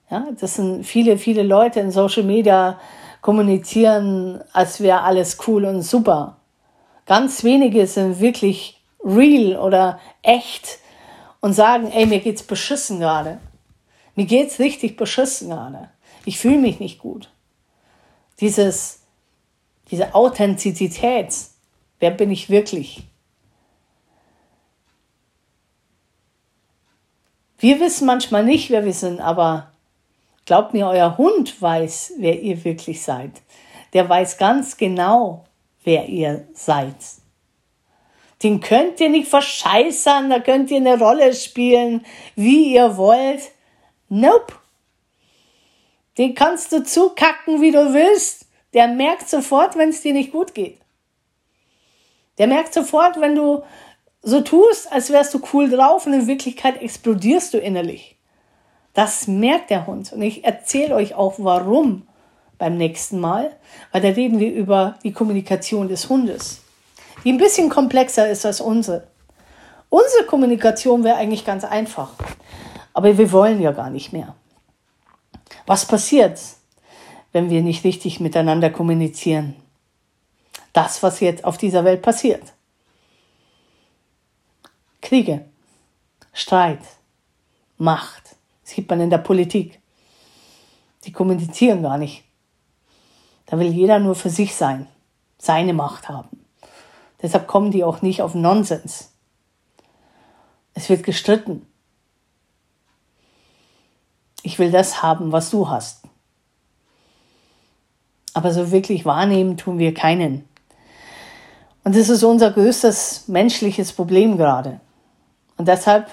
Ja, 0.09 0.27
das 0.39 0.55
sind 0.55 0.83
viele, 0.83 1.17
viele 1.17 1.43
Leute 1.43 1.79
in 1.79 1.91
Social 1.91 2.23
Media 2.23 2.79
kommunizieren, 3.21 4.41
als 4.51 4.81
wäre 4.81 5.01
alles 5.01 5.37
cool 5.47 5.65
und 5.65 5.81
super. 5.81 6.37
Ganz 7.05 7.43
wenige 7.43 7.87
sind 7.87 8.19
wirklich 8.19 8.74
real 9.05 9.57
oder 9.57 9.99
echt 10.23 10.79
und 11.39 11.53
sagen, 11.53 11.91
ey, 11.91 12.07
mir 12.07 12.19
geht's 12.19 12.43
beschissen 12.43 12.99
gerade. 12.99 13.39
Mir 14.15 14.25
geht's 14.25 14.59
richtig 14.59 14.97
beschissen 14.97 15.49
gerade. 15.49 15.89
Ich 16.25 16.39
fühle 16.39 16.57
mich 16.57 16.79
nicht 16.79 16.99
gut. 16.99 17.29
Dieses, 18.39 19.03
diese 19.91 20.15
Authentizität, 20.15 21.33
wer 21.99 22.11
bin 22.11 22.31
ich 22.31 22.49
wirklich? 22.49 23.03
Wir 27.59 27.79
wissen 27.79 28.05
manchmal 28.05 28.43
nicht, 28.43 28.69
wer 28.69 28.83
wir 28.83 28.93
sind, 28.93 29.19
aber 29.21 29.71
glaubt 30.45 30.73
mir, 30.73 30.87
euer 30.87 31.17
Hund 31.17 31.61
weiß, 31.61 32.13
wer 32.17 32.41
ihr 32.41 32.63
wirklich 32.63 33.01
seid. 33.03 33.31
Der 33.93 34.09
weiß 34.09 34.37
ganz 34.37 34.77
genau, 34.77 35.45
wer 35.83 36.09
ihr 36.09 36.47
seid. 36.53 36.95
Den 38.43 38.59
könnt 38.59 38.99
ihr 38.99 39.09
nicht 39.09 39.29
verscheißern, 39.29 40.29
da 40.29 40.39
könnt 40.39 40.69
ihr 40.71 40.77
eine 40.77 40.99
Rolle 40.99 41.33
spielen, 41.33 42.05
wie 42.35 42.73
ihr 42.73 42.97
wollt. 42.97 43.41
Nope. 44.09 44.53
Den 46.17 46.35
kannst 46.35 46.71
du 46.71 46.83
zukacken, 46.83 47.61
wie 47.61 47.71
du 47.71 47.93
willst. 47.93 48.47
Der 48.73 48.87
merkt 48.87 49.29
sofort, 49.29 49.77
wenn 49.77 49.89
es 49.89 50.01
dir 50.01 50.13
nicht 50.13 50.31
gut 50.31 50.53
geht. 50.53 50.79
Der 52.37 52.47
merkt 52.47 52.73
sofort, 52.73 53.19
wenn 53.19 53.35
du 53.35 53.63
so 54.21 54.41
tust, 54.41 54.91
als 54.91 55.11
wärst 55.11 55.33
du 55.33 55.41
cool 55.53 55.69
drauf 55.69 56.05
und 56.05 56.13
in 56.13 56.27
Wirklichkeit 56.27 56.81
explodierst 56.81 57.53
du 57.53 57.57
innerlich. 57.57 58.17
Das 58.93 59.27
merkt 59.27 59.69
der 59.69 59.87
Hund. 59.87 60.11
Und 60.13 60.21
ich 60.21 60.43
erzähle 60.43 60.95
euch 60.95 61.13
auch, 61.15 61.35
warum 61.37 62.07
beim 62.57 62.77
nächsten 62.77 63.19
Mal, 63.19 63.55
weil 63.91 64.01
da 64.01 64.09
reden 64.09 64.39
wir 64.39 64.51
über 64.51 64.97
die 65.03 65.11
Kommunikation 65.11 65.89
des 65.89 66.09
Hundes, 66.09 66.61
die 67.23 67.31
ein 67.31 67.37
bisschen 67.37 67.69
komplexer 67.69 68.29
ist 68.29 68.45
als 68.45 68.61
unsere. 68.61 69.07
Unsere 69.89 70.25
Kommunikation 70.25 71.03
wäre 71.03 71.17
eigentlich 71.17 71.45
ganz 71.45 71.63
einfach. 71.63 72.11
Aber 72.93 73.17
wir 73.17 73.31
wollen 73.31 73.61
ja 73.61 73.71
gar 73.71 73.89
nicht 73.89 74.13
mehr. 74.13 74.35
Was 75.65 75.85
passiert, 75.85 76.39
wenn 77.31 77.49
wir 77.49 77.61
nicht 77.61 77.83
richtig 77.83 78.19
miteinander 78.19 78.69
kommunizieren? 78.69 79.55
Das, 80.73 81.01
was 81.03 81.19
jetzt 81.19 81.45
auf 81.45 81.57
dieser 81.57 81.83
Welt 81.83 82.01
passiert. 82.01 82.53
Kriege, 85.01 85.45
Streit, 86.33 86.79
Macht. 87.77 88.35
Das 88.63 88.71
sieht 88.71 88.89
man 88.89 88.99
in 89.01 89.09
der 89.09 89.19
Politik. 89.19 89.79
Die 91.03 91.11
kommunizieren 91.11 91.83
gar 91.83 91.97
nicht. 91.97 92.23
Da 93.45 93.59
will 93.59 93.67
jeder 93.67 93.99
nur 93.99 94.15
für 94.15 94.29
sich 94.29 94.55
sein, 94.55 94.87
seine 95.37 95.73
Macht 95.73 96.09
haben. 96.09 96.44
Deshalb 97.25 97.47
kommen 97.47 97.71
die 97.71 97.83
auch 97.83 98.01
nicht 98.01 98.21
auf 98.21 98.35
Nonsens. 98.35 99.11
Es 100.73 100.89
wird 100.89 101.03
gestritten 101.03 101.65
ich 104.45 104.59
will 104.59 104.69
das 104.69 105.01
haben, 105.01 105.31
was 105.31 105.49
du 105.49 105.69
hast. 105.69 106.03
Aber 108.35 108.53
so 108.53 108.71
wirklich 108.71 109.03
wahrnehmen 109.03 109.57
tun 109.57 109.79
wir 109.79 109.93
keinen. 109.93 110.47
Und 111.83 111.95
das 111.95 112.09
ist 112.09 112.23
unser 112.23 112.51
größtes 112.51 113.27
menschliches 113.27 113.91
Problem 113.91 114.37
gerade. 114.37 114.79
Und 115.57 115.67
deshalb 115.67 116.11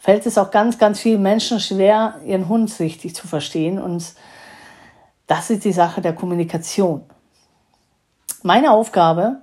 fällt 0.00 0.26
es 0.26 0.38
auch 0.38 0.50
ganz, 0.50 0.78
ganz 0.78 0.98
vielen 0.98 1.22
Menschen 1.22 1.60
schwer, 1.60 2.16
ihren 2.26 2.48
Hund 2.48 2.76
richtig 2.80 3.14
zu 3.14 3.28
verstehen. 3.28 3.80
Und 3.80 4.12
das 5.28 5.50
ist 5.50 5.64
die 5.64 5.72
Sache 5.72 6.00
der 6.00 6.14
Kommunikation. 6.14 7.02
Meine 8.42 8.72
Aufgabe 8.72 9.42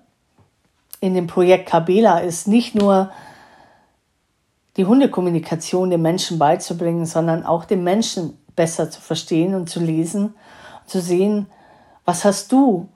in 1.00 1.14
dem 1.14 1.28
Projekt 1.28 1.70
Kabela 1.70 2.20
ist 2.20 2.48
nicht 2.48 2.76
nur 2.76 3.12
die 4.78 4.86
Hundekommunikation 4.86 5.90
den 5.90 6.02
Menschen 6.02 6.38
beizubringen, 6.38 7.06
sondern 7.06 7.46
auch 7.46 7.66
den 7.66 7.84
Menschen 7.84 8.38
besser 8.56 8.90
zu 8.90 9.02
verstehen 9.02 9.56
und 9.56 9.70
zu 9.70 9.80
lesen, 9.80 10.36
zu 10.86 11.02
sehen, 11.02 11.48
was 12.04 12.26
hast 12.26 12.52
du 12.52 12.90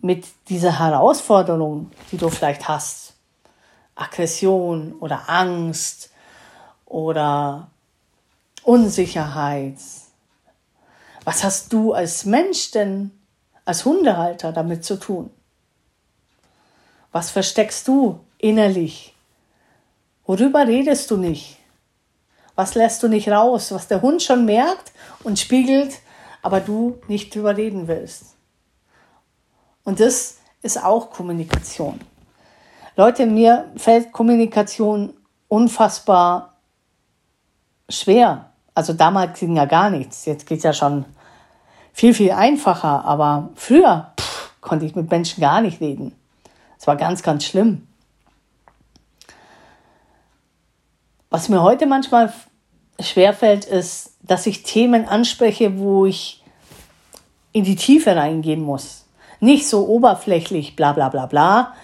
mit 0.00 0.26
dieser 0.48 0.78
Herausforderung, 0.78 1.90
die 2.12 2.16
du 2.16 2.28
vielleicht 2.28 2.68
hast, 2.68 3.14
Aggression 3.94 4.94
oder 5.00 5.28
Angst 5.28 6.10
oder 6.84 7.70
Unsicherheit. 8.62 9.78
Was 11.24 11.44
hast 11.44 11.72
du 11.72 11.92
als 11.92 12.24
Mensch 12.24 12.70
denn, 12.70 13.10
als 13.64 13.84
Hundehalter 13.84 14.52
damit 14.52 14.84
zu 14.84 14.98
tun? 14.98 15.30
Was 17.12 17.30
versteckst 17.30 17.88
du 17.88 18.20
innerlich? 18.38 19.14
Worüber 20.26 20.66
redest 20.66 21.10
du 21.10 21.16
nicht? 21.16 21.58
Was 22.54 22.74
lässt 22.74 23.02
du 23.02 23.08
nicht 23.08 23.28
raus, 23.28 23.72
was 23.72 23.88
der 23.88 24.02
Hund 24.02 24.22
schon 24.22 24.44
merkt 24.44 24.92
und 25.22 25.38
spiegelt, 25.38 26.00
aber 26.42 26.60
du 26.60 26.98
nicht 27.08 27.34
drüber 27.34 27.56
reden 27.56 27.88
willst? 27.88 28.34
Und 29.84 30.00
das 30.00 30.38
ist 30.60 30.84
auch 30.84 31.10
Kommunikation. 31.10 32.00
Leute, 32.96 33.26
mir 33.26 33.70
fällt 33.76 34.12
Kommunikation 34.12 35.14
unfassbar 35.46 36.56
schwer. 37.88 38.50
Also 38.74 38.92
damals 38.92 39.38
ging 39.38 39.56
ja 39.56 39.64
gar 39.64 39.88
nichts. 39.88 40.26
Jetzt 40.26 40.46
geht 40.46 40.58
es 40.58 40.64
ja 40.64 40.72
schon 40.72 41.04
viel, 41.92 42.12
viel 42.12 42.32
einfacher. 42.32 43.04
Aber 43.04 43.50
früher 43.54 44.12
pff, 44.20 44.52
konnte 44.60 44.84
ich 44.84 44.94
mit 44.94 45.10
Menschen 45.10 45.40
gar 45.40 45.60
nicht 45.60 45.80
reden. 45.80 46.14
Es 46.78 46.86
war 46.86 46.96
ganz, 46.96 47.22
ganz 47.22 47.44
schlimm. 47.44 47.86
Was 51.30 51.48
mir 51.48 51.62
heute 51.62 51.86
manchmal 51.86 52.32
schwerfällt, 53.00 53.64
ist, 53.64 54.16
dass 54.22 54.46
ich 54.46 54.62
Themen 54.62 55.06
anspreche, 55.06 55.78
wo 55.78 56.06
ich 56.06 56.42
in 57.52 57.64
die 57.64 57.76
Tiefe 57.76 58.16
reingehen 58.16 58.62
muss. 58.62 59.06
Nicht 59.40 59.68
so 59.68 59.86
oberflächlich, 59.86 60.76
bla 60.76 60.92
bla 60.92 61.08
bla 61.08 61.26
bla, 61.26 61.74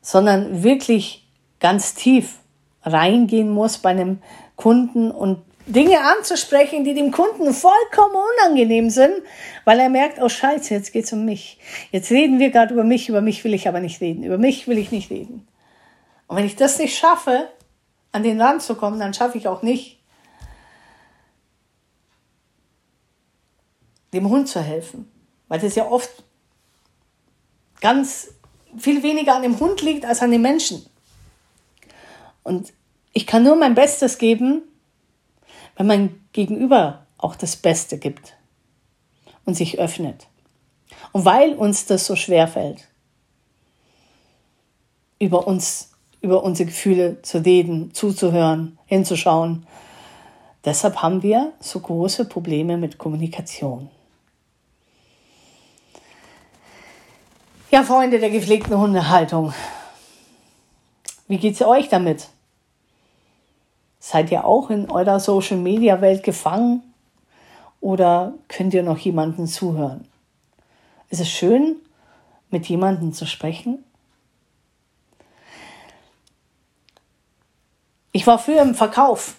sondern 0.00 0.62
wirklich 0.62 1.28
ganz 1.60 1.94
tief 1.94 2.38
reingehen 2.82 3.50
muss 3.50 3.78
bei 3.78 3.90
einem 3.90 4.22
Kunden 4.56 5.10
und 5.10 5.42
Dinge 5.68 6.00
anzusprechen, 6.00 6.84
die 6.84 6.94
dem 6.94 7.12
Kunden 7.12 7.52
vollkommen 7.52 8.16
unangenehm 8.16 8.88
sind, 8.88 9.12
weil 9.64 9.78
er 9.78 9.90
merkt, 9.90 10.18
oh 10.20 10.28
Scheiße, 10.28 10.72
jetzt 10.72 10.92
geht's 10.92 11.12
um 11.12 11.24
mich. 11.24 11.58
Jetzt 11.92 12.10
reden 12.10 12.38
wir 12.38 12.50
gerade 12.50 12.72
über 12.72 12.84
mich, 12.84 13.08
über 13.08 13.20
mich 13.20 13.44
will 13.44 13.52
ich 13.52 13.68
aber 13.68 13.80
nicht 13.80 14.00
reden, 14.00 14.24
über 14.24 14.38
mich 14.38 14.66
will 14.66 14.78
ich 14.78 14.90
nicht 14.90 15.10
reden. 15.10 15.46
Und 16.26 16.36
wenn 16.36 16.46
ich 16.46 16.56
das 16.56 16.78
nicht 16.78 16.96
schaffe, 16.96 17.48
an 18.12 18.22
den 18.22 18.40
Rand 18.40 18.62
zu 18.62 18.74
kommen, 18.74 18.98
dann 18.98 19.12
schaffe 19.12 19.36
ich 19.36 19.46
auch 19.46 19.62
nicht, 19.62 19.98
dem 24.14 24.28
Hund 24.28 24.48
zu 24.48 24.62
helfen. 24.62 25.10
Weil 25.48 25.60
das 25.60 25.74
ja 25.74 25.86
oft 25.86 26.10
ganz 27.80 28.28
viel 28.76 29.02
weniger 29.02 29.34
an 29.34 29.42
dem 29.42 29.60
Hund 29.60 29.82
liegt 29.82 30.04
als 30.04 30.22
an 30.22 30.30
den 30.30 30.42
Menschen. 30.42 30.84
Und 32.42 32.72
ich 33.12 33.26
kann 33.26 33.42
nur 33.42 33.56
mein 33.56 33.74
Bestes 33.74 34.18
geben, 34.18 34.62
wenn 35.78 35.86
mein 35.86 36.20
Gegenüber 36.32 37.06
auch 37.16 37.36
das 37.36 37.56
Beste 37.56 37.98
gibt 37.98 38.36
und 39.46 39.54
sich 39.54 39.78
öffnet. 39.78 40.26
Und 41.12 41.24
weil 41.24 41.54
uns 41.54 41.86
das 41.86 42.04
so 42.04 42.16
schwer 42.16 42.48
fällt, 42.48 42.88
über 45.20 45.46
uns, 45.46 45.92
über 46.20 46.42
unsere 46.42 46.66
Gefühle 46.66 47.22
zu 47.22 47.44
reden, 47.44 47.94
zuzuhören, 47.94 48.76
hinzuschauen, 48.86 49.66
deshalb 50.64 51.00
haben 51.00 51.22
wir 51.22 51.52
so 51.60 51.78
große 51.78 52.24
Probleme 52.24 52.76
mit 52.76 52.98
Kommunikation. 52.98 53.88
Ja, 57.70 57.84
Freunde 57.84 58.18
der 58.18 58.30
gepflegten 58.30 58.76
Hundehaltung, 58.76 59.54
wie 61.28 61.38
geht's 61.38 61.62
euch 61.62 61.88
damit? 61.88 62.28
Seid 63.98 64.30
ihr 64.30 64.44
auch 64.44 64.70
in 64.70 64.90
eurer 64.90 65.20
Social-Media-Welt 65.20 66.22
gefangen 66.22 66.82
oder 67.80 68.34
könnt 68.48 68.74
ihr 68.74 68.82
noch 68.82 68.98
jemanden 68.98 69.46
zuhören? 69.46 70.06
Ist 71.10 71.20
es 71.20 71.28
schön, 71.28 71.76
mit 72.50 72.66
jemandem 72.66 73.12
zu 73.12 73.26
sprechen? 73.26 73.84
Ich 78.12 78.26
war 78.26 78.38
früher 78.38 78.62
im 78.62 78.74
Verkauf. 78.74 79.36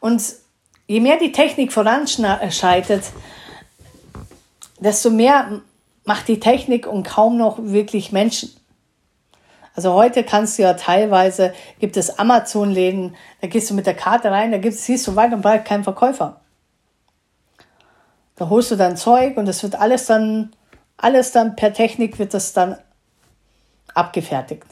Und 0.00 0.22
je 0.86 1.00
mehr 1.00 1.18
die 1.18 1.32
Technik 1.32 1.72
voranschreitet, 1.72 3.04
desto 4.80 5.10
mehr 5.10 5.60
macht 6.04 6.28
die 6.28 6.40
Technik 6.40 6.86
und 6.86 7.06
kaum 7.06 7.36
noch 7.36 7.58
wirklich 7.58 8.12
Menschen. 8.12 8.50
Also 9.74 9.94
heute 9.94 10.24
kannst 10.24 10.58
du 10.58 10.62
ja 10.62 10.74
teilweise, 10.74 11.54
gibt 11.78 11.96
es 11.96 12.18
Amazon-Läden, 12.18 13.16
da 13.40 13.46
gehst 13.46 13.70
du 13.70 13.74
mit 13.74 13.86
der 13.86 13.94
Karte 13.94 14.30
rein, 14.30 14.52
da 14.52 14.58
gibt's, 14.58 14.84
siehst 14.84 15.06
du 15.06 15.16
weit 15.16 15.32
und 15.32 15.42
breit 15.42 15.64
keinen 15.64 15.84
Verkäufer. 15.84 16.40
Da 18.36 18.48
holst 18.48 18.70
du 18.70 18.76
dein 18.76 18.96
Zeug 18.96 19.36
und 19.36 19.46
das 19.46 19.62
wird 19.62 19.76
alles 19.76 20.06
dann, 20.06 20.52
alles 20.96 21.32
dann 21.32 21.56
per 21.56 21.72
Technik 21.72 22.18
wird 22.18 22.34
das 22.34 22.52
dann 22.52 22.76
abgefertigt. 23.94 24.66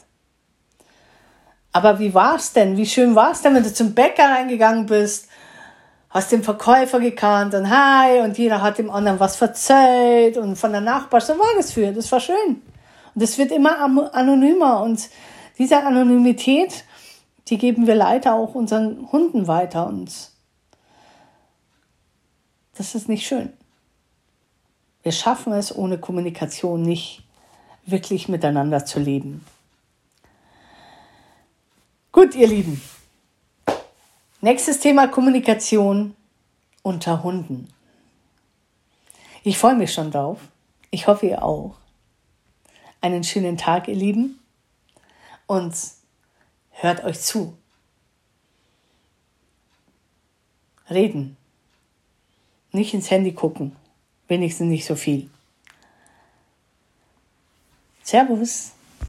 Aber 1.71 1.99
wie 1.99 2.13
war's 2.13 2.51
denn? 2.53 2.77
Wie 2.77 2.85
schön 2.85 3.15
war's 3.15 3.41
denn, 3.41 3.55
wenn 3.55 3.63
du 3.63 3.73
zum 3.73 3.93
Bäcker 3.93 4.25
reingegangen 4.25 4.87
bist, 4.87 5.29
hast 6.09 6.31
den 6.31 6.43
Verkäufer 6.43 6.99
gekannt 6.99 7.53
und 7.53 7.69
hi 7.69 8.21
und 8.21 8.37
jeder 8.37 8.61
hat 8.61 8.79
dem 8.79 8.89
anderen 8.89 9.19
was 9.19 9.35
verzeiht 9.35 10.37
und 10.37 10.55
von 10.55 10.71
der 10.71 10.81
Nachbarin, 10.81 11.25
so 11.25 11.37
war 11.37 11.55
das 11.55 11.71
für, 11.71 11.91
das 11.91 12.11
war 12.11 12.19
schön. 12.19 12.61
Es 13.21 13.37
wird 13.37 13.51
immer 13.51 13.79
anonymer 14.13 14.81
und 14.81 15.09
diese 15.57 15.83
Anonymität, 15.83 16.85
die 17.47 17.57
geben 17.57 17.85
wir 17.85 17.95
leider 17.95 18.33
auch 18.33 18.55
unseren 18.55 19.11
Hunden 19.11 19.47
weiter 19.47 19.87
und 19.87 20.31
das 22.75 22.95
ist 22.95 23.09
nicht 23.09 23.27
schön. 23.27 23.51
Wir 25.03 25.11
schaffen 25.11 25.51
es 25.53 25.75
ohne 25.75 25.97
Kommunikation 25.97 26.81
nicht 26.81 27.23
wirklich 27.85 28.29
miteinander 28.29 28.85
zu 28.85 28.99
leben. 28.99 29.45
Gut, 32.11 32.35
ihr 32.35 32.47
Lieben. 32.47 32.81
Nächstes 34.41 34.79
Thema 34.79 35.07
Kommunikation 35.07 36.15
unter 36.83 37.23
Hunden. 37.23 37.67
Ich 39.43 39.57
freue 39.57 39.75
mich 39.75 39.93
schon 39.93 40.11
drauf. 40.11 40.39
Ich 40.91 41.07
hoffe, 41.07 41.27
ihr 41.27 41.43
auch 41.43 41.75
einen 43.01 43.23
schönen 43.23 43.57
Tag, 43.57 43.87
ihr 43.87 43.95
Lieben, 43.95 44.39
und 45.47 45.75
hört 46.71 47.03
euch 47.03 47.19
zu. 47.19 47.57
Reden. 50.89 51.37
Nicht 52.71 52.93
ins 52.93 53.11
Handy 53.11 53.33
gucken. 53.33 53.75
Wenigstens 54.27 54.69
nicht 54.69 54.85
so 54.85 54.95
viel. 54.95 55.29
Servus. 58.03 58.73